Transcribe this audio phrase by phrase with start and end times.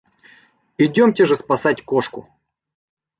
[0.79, 2.27] Идемте же спасать кошку!